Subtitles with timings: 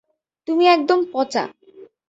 [0.47, 1.43] তুমি একদম পচা।